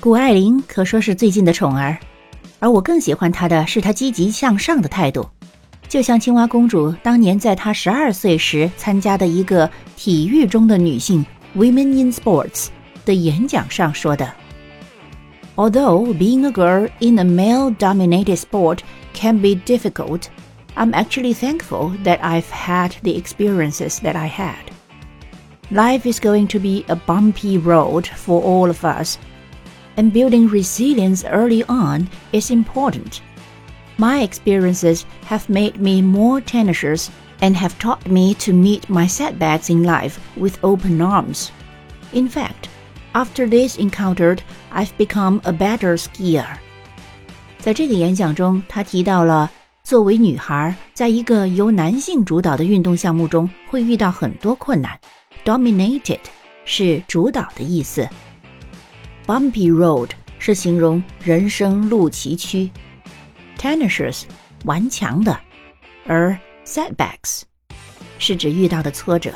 [0.00, 1.96] 谷爱凌可说是最近的宠儿，
[2.58, 5.28] 而我更喜欢她的是她积极向上的态度。
[5.88, 11.24] 就像青蛙公主当年在她十二岁时参加的一个体育中的女性
[11.56, 12.68] （Women in Sports）
[13.04, 14.32] 的演讲上说的：“
[15.56, 18.80] Although being a girl in a male-dominated sport
[19.12, 20.22] can be difficult,
[20.74, 24.72] I'm actually thankful that I've had the experiences that I had.
[25.70, 29.16] Life is going to be a bumpy road for all of us.”
[29.98, 33.20] and building resilience early on is important.
[33.96, 37.08] My experiences have made me more tenacious
[37.40, 41.48] and have taught me to meet my setbacks in life with open arms.
[42.12, 42.68] In fact,
[43.12, 44.38] after this encounter,
[44.72, 46.46] I've become a better skier.
[47.58, 49.50] 在这个演讲中，他提到了
[49.84, 54.98] 作为女孩，在一个由男性主导的运动项目中会遇到很多困难。
[55.44, 56.20] Dominated
[56.64, 58.08] 是主导的意思。
[59.29, 62.67] Bumpy road 是形容人生路崎岖
[63.59, 64.23] ，tenacious
[64.65, 65.39] 顽强的，
[66.07, 67.43] 而 setbacks
[68.17, 69.31] 是指遇到的挫折。